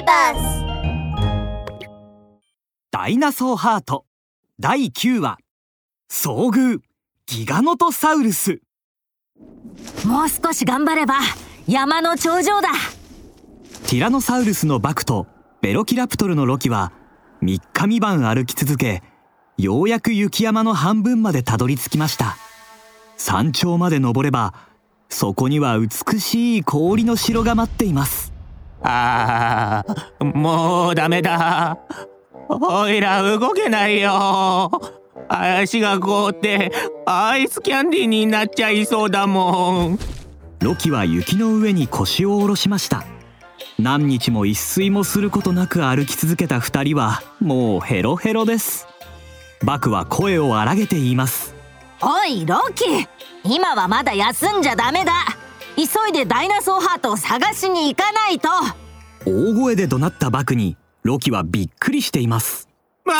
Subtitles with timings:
[0.00, 0.64] ビバス
[2.90, 4.06] ダイナソーハート。
[4.58, 5.38] 第9話。
[6.10, 6.80] 遭遇。
[7.26, 8.60] ギガノトサウルス。
[10.06, 11.16] もう少し頑張れば
[11.66, 12.68] 山の頂上だ。
[13.88, 15.26] ティラノサウルスのバクと
[15.60, 16.92] ベロキラプトルのロキは
[17.42, 19.02] 3日3晩歩き続け
[19.58, 22.36] ようやく雪山の半分までたどり着きました。
[23.16, 24.54] 山頂まで登れば
[25.10, 28.29] そこには美しい氷の城が待っています
[28.82, 29.84] あ
[30.18, 31.78] あ、もうダメだ。
[32.48, 34.70] おいら動けないよ。
[35.28, 36.72] 足が凍って
[37.06, 39.98] アイスキャンディーになっちゃいそうだもん。
[40.60, 43.04] ロキは雪の上に腰を下ろしました
[43.78, 48.86] 何日も一睡もすることなく歩き続けた二人はもうヘロヘロです
[49.64, 51.54] バクは声を荒げて言います
[52.02, 53.08] おいロキ
[53.42, 55.12] 今はまだ休んじゃダメだ
[55.86, 58.48] 急いでダイナソーハートを探しに行かないと
[59.24, 62.68] 大声で怒鳴ったバクにロキはびっくりしています
[63.02, 63.14] ま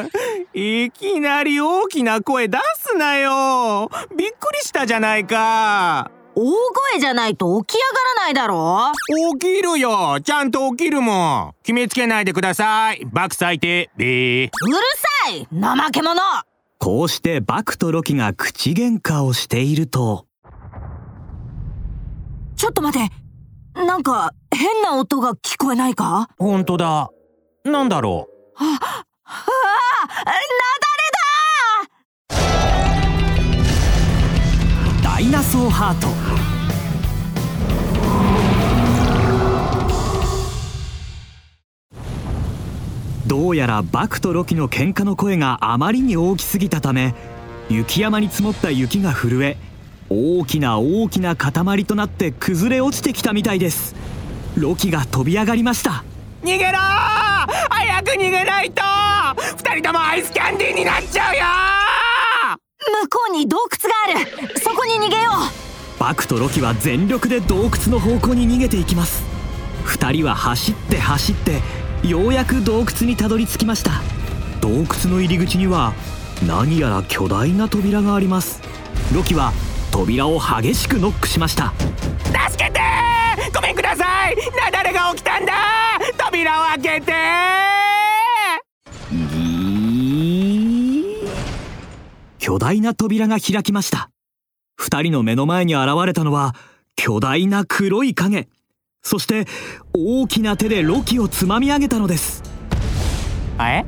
[0.00, 0.08] あ、
[0.54, 3.88] いきなり大きな声出すなよ。
[4.16, 6.10] びっくりしたじゃないか。
[6.34, 8.90] 大声じゃないと起き上がらないだろ
[9.38, 10.18] 起きるよ。
[10.24, 11.52] ちゃんと起きるもん。
[11.62, 13.04] 決めつけないでください。
[13.12, 13.90] バク最低。
[13.96, 14.46] べー。
[14.46, 14.76] うる
[15.24, 16.20] さい怠け者
[16.78, 20.26] こうしてバクとロキが口喧嘩をしていると
[22.62, 23.10] ちょっと待て。
[23.74, 26.28] なんか変な音が聞こえないか？
[26.38, 27.10] ほんとだ。
[27.64, 28.78] なんだろあ
[29.24, 29.34] あ
[35.02, 36.06] ダイナソーハート。
[43.26, 47.16] どうやらバクとロキの喧嘩の声があまりに大きすぎたため
[47.68, 49.56] 雪山に積もった雪が震え
[50.12, 53.94] 大きな大きな塊となって崩れ落ちてきたみたいです。
[54.56, 56.04] ロキが飛び上がりました。
[56.42, 56.46] う。
[56.46, 56.82] 逃げろー！
[57.70, 58.82] 早く逃げないと
[59.56, 61.42] 二人ともアイスキャンディーになっちゃうよ
[63.02, 64.60] 向こうに洞窟がある。
[64.60, 65.30] そこに逃げよ
[65.98, 69.22] バクとロキは全力で洞窟の方向に逃げていきます。
[69.84, 71.62] 二人は走って走って
[72.06, 74.02] ようやく洞窟にたどり着きました。
[74.60, 75.94] 洞窟の入り口には
[76.46, 78.60] 何やら巨大な扉があります。
[79.14, 79.52] ロキは
[79.92, 81.72] 扉を激しくノックしました。
[82.48, 82.80] 助けて！
[83.54, 84.36] ごめんください！
[84.56, 85.52] なだれが起きたんだ！
[86.16, 87.12] 扉を開けて！
[92.38, 94.10] 巨大な扉が開きました。
[94.76, 96.56] 二人の目の前に現れたのは
[96.96, 98.48] 巨大な黒い影。
[99.02, 99.46] そして
[99.94, 102.42] 大きな手でロキをつまみ上げたのです。
[103.60, 103.84] え？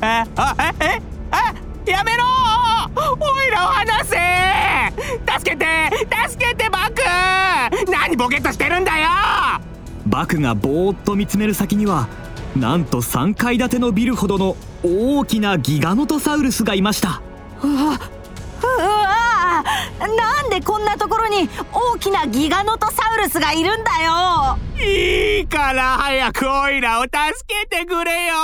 [0.00, 0.24] え？
[0.36, 0.84] あえ？
[0.84, 1.02] え？
[1.32, 1.54] あ
[1.90, 2.24] やめろ！
[2.96, 4.16] おいらを離せ
[5.38, 5.66] 助けて
[6.28, 7.02] 助けてバク！
[7.90, 9.08] 何ボケっとしてるんだよ！
[10.06, 12.08] バクがぼーっと見つめる先には
[12.56, 17.22] なんと3階建てのビルほどの大きなギガノトサウルスがいました。
[17.62, 17.98] うわ
[18.62, 19.64] うわ
[19.98, 24.58] なんでこんなところに大きなギガノトサウルスがいるんだよ！
[24.78, 27.14] いいから早くオイラを助
[27.46, 28.34] けてくれよ！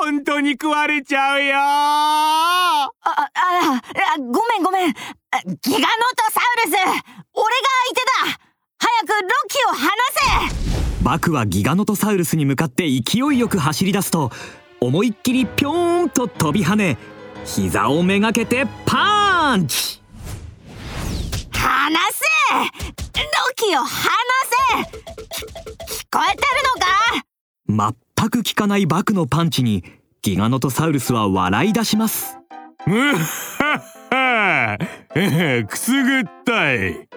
[0.00, 1.56] 本当に食われちゃうよ！
[1.58, 3.82] あ、あ、あ、
[4.18, 4.94] ごめんごめん。
[5.30, 5.84] ギガノ
[6.16, 6.74] トサウルス。
[6.74, 7.02] 俺が
[7.34, 8.00] 相手
[8.32, 8.40] だ。
[8.78, 9.92] 早くロキを離
[10.48, 11.04] せ。
[11.04, 14.32] バクはギガノトサウルスに向かって勢いよく走り出すと
[14.80, 16.96] 思いっきりぴょーんと飛び跳ね
[17.44, 20.00] 膝をめがけてパンチ。
[21.52, 22.24] 離せ。
[22.54, 23.90] ロキを離
[24.80, 24.84] せ。
[25.34, 26.48] き聞こえてる
[27.68, 27.94] のか？
[28.16, 29.84] 全く効かないバクのパンチに
[30.22, 32.38] ギガノトサウルスは笑い出します。
[32.86, 33.14] むっ。
[33.14, 33.57] はっは
[35.66, 37.08] くすぐったい。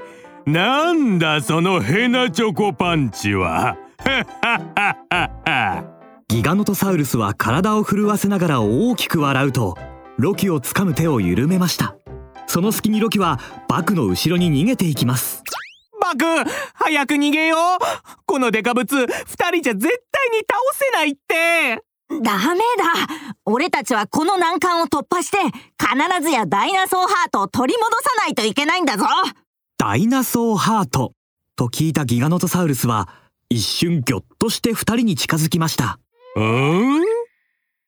[0.45, 3.77] なんだそのヘナチョコパンチは。
[6.27, 9.77] ギガノトサウルスは体を震わせながら大きく笑うと
[10.17, 11.95] ロキを掴む手を緩めました。
[12.47, 15.43] その隙にロキはバクの後ろに逃げていきます。
[16.01, 16.25] バク
[16.73, 17.59] 早く逃げよう。
[18.25, 21.83] このデカブツ二人じゃ絶対に倒せないって
[22.21, 23.15] ダメだ。
[23.45, 25.37] 俺たちはこの難関を突破して
[25.79, 29.05] 必ずやダイナソーハートを取り戻さないといけないんだぞ。
[29.77, 31.13] ダイナソーハート
[31.55, 33.09] と聞いたギガノトサウルスは
[33.49, 35.99] 一瞬ギョッとして二人に近づきました。
[36.35, 37.01] うん？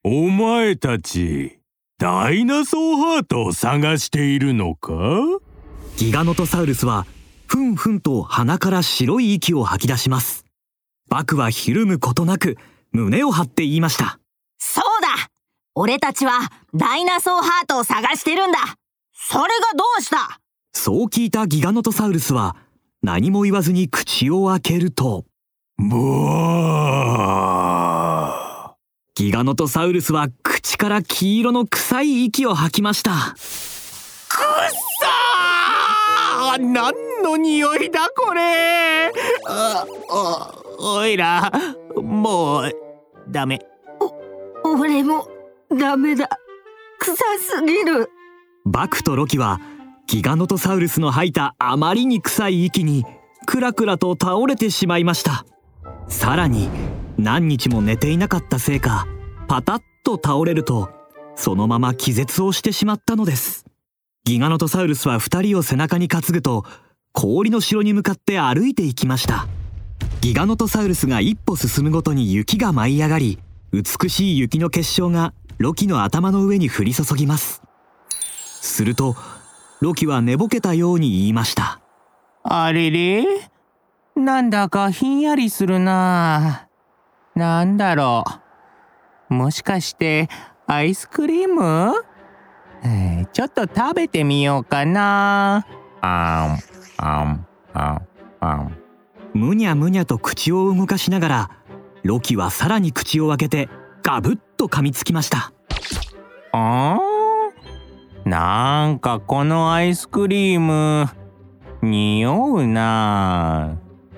[0.04, 1.60] お前たち
[1.98, 4.94] ダイナソーハートを探しているのか？
[5.98, 7.06] ギガノトサウルスは
[7.48, 10.46] ふんふんと鼻から白い息を吐き出します。
[11.10, 12.58] バクはひるむことなく
[12.94, 14.20] 胸を張って言いました。
[14.60, 15.08] そうだ。
[15.76, 18.60] 俺たちはダイナソーハートを探してるんだ。
[19.14, 20.40] それがどうした？
[20.74, 22.56] そう聞いたギガノトサウルスは
[23.02, 25.26] 何も言わずに口を開けると
[25.78, 26.26] ボ
[27.06, 28.76] ワ
[29.16, 33.12] ギガノトサウルスは口から黄色の臭い息を吐きました。
[33.12, 33.18] くっ
[35.02, 36.62] さー！
[36.72, 36.94] 何
[37.24, 39.12] の匂いだこれ？
[40.80, 41.52] おいら
[41.96, 42.72] もう
[43.34, 43.60] ダメ。
[44.64, 45.28] 俺も
[45.70, 46.30] ダメだ。
[47.00, 47.16] 臭
[47.58, 48.10] すぎる。
[48.66, 49.60] バクとロキは
[50.08, 53.04] ギガノトサウルスの吐いたあまりに臭い息に
[53.46, 55.46] クラクラと倒れてしまいました。
[56.08, 56.70] さらに
[57.18, 59.08] 何日も寝ていなかったせいか
[59.48, 60.90] パタッと倒れると
[61.36, 63.66] そのまま気絶をしてしまったのです。
[64.26, 66.64] ギガノトサウルスは2人を背中に担ぐと
[67.12, 69.48] 氷の城に向かって歩いていきました
[70.22, 73.40] ギガノトサウルスが一歩進むごとに雪が舞い上がり
[73.72, 77.62] 美しい雪の結晶がロキの頭の上に降り注ぎます。
[78.62, 79.16] すると
[79.82, 81.82] ロキは寝ぼけたように言いました。
[82.44, 83.26] あれれ？
[84.16, 86.68] なんだかひんやりするな。
[87.36, 88.24] なんだろ
[89.30, 89.34] う。
[89.34, 90.30] もしかして
[90.68, 91.94] アイスクリーム、
[92.84, 95.66] えーちょっと食べてみようかな。
[96.02, 96.60] あん
[96.98, 98.08] あんあん
[98.40, 98.83] あん
[99.34, 101.52] むにゃむにゃと口を動かしながら
[102.04, 103.70] ロキはさらに口を開けて
[104.04, 105.54] ガブッと噛みつきました。
[106.52, 108.30] あー？
[108.30, 111.10] なんかこのアイスクリーム
[111.82, 113.78] 匂うな。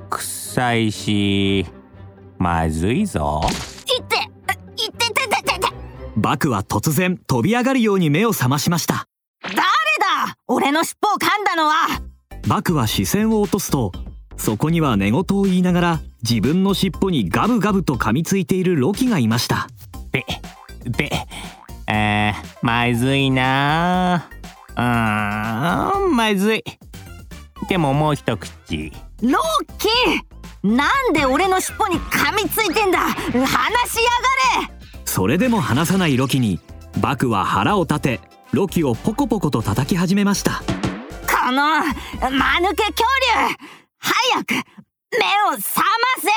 [0.09, 1.65] 臭いし
[2.37, 3.41] まずいぞ。
[3.97, 4.15] いって
[4.83, 5.67] いっててててて。
[6.17, 9.07] バクは突然飛び上がるように目を覚ましました。
[9.41, 9.63] 誰だ？
[10.47, 12.01] 俺の尻尾を噛んだのは。
[12.47, 13.91] バクは視線を落とすと
[14.37, 19.67] そこには寝言を言いながら自分の尻尾にガブガブと噛みついているロキがいました。
[20.11, 20.25] べ
[20.97, 21.09] べ
[21.87, 24.29] あーまずいな
[24.75, 26.63] あーまずい。
[27.69, 28.91] でももう一口。
[29.21, 32.99] ロッキーなんで俺の尻尾に噛みついてんだ。
[32.99, 33.47] 話しやが
[34.67, 34.73] れ。
[35.05, 36.59] それでも離さないロキに
[36.99, 38.21] バクは腹を立て
[38.51, 40.61] ロキをポコポコと叩き始めました。
[41.27, 43.03] この間抜け恐
[43.49, 44.59] 竜早く目
[45.49, 45.85] を覚ま
[46.21, 46.29] せ。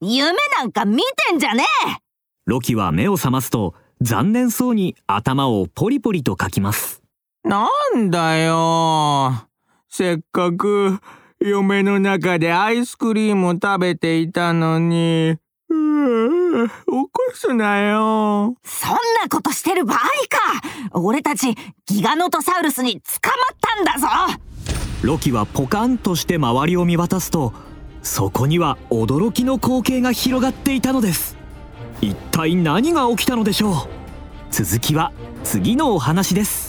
[0.00, 1.96] 夢なんか見てんじゃねえ。
[2.46, 7.02] ロキは目を覚ますと残念そうに頭をポリポリとかきます。
[7.44, 9.48] なんだよ。
[9.88, 10.98] せっかく
[11.40, 15.36] 嫁の中でアイスクリームを食べていたのに。
[15.66, 18.54] 起こすなよ。
[18.64, 20.04] そんなことしてる場合か。
[20.92, 21.54] 俺たち
[21.86, 24.40] ギガノトサウルスに捕まったんだぞ
[25.04, 27.52] ロキはポカンとして周りを見渡すと
[28.02, 31.36] そこには驚きの光景が広がっていたのです。
[32.00, 33.74] 一体何が起きたのでしょう？
[34.50, 35.12] 続きは
[35.42, 36.63] 次のお話です。